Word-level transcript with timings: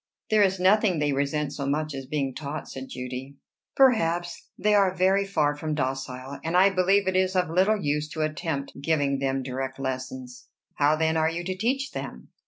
"There 0.31 0.41
is 0.41 0.59
nothing 0.59 0.97
they 0.97 1.11
resent 1.13 1.53
so 1.53 1.67
much 1.67 1.93
as 1.93 2.07
being 2.07 2.33
taught," 2.33 2.67
said 2.67 2.87
Judy. 2.89 3.35
"Perhaps: 3.75 4.47
they 4.57 4.73
are 4.73 4.95
very 4.95 5.27
far 5.27 5.55
from 5.55 5.75
docile; 5.75 6.39
and 6.43 6.57
I 6.57 6.71
believe 6.71 7.07
it 7.07 7.15
is 7.15 7.35
of 7.35 7.51
little 7.51 7.77
use 7.79 8.09
to 8.13 8.23
attempt 8.23 8.81
giving 8.81 9.19
them 9.19 9.43
direct 9.43 9.77
lessons." 9.79 10.47
"How, 10.73 10.95
then, 10.95 11.17
are 11.17 11.29
you 11.29 11.43
to 11.43 11.55
teach 11.55 11.91
them?" 11.91 12.29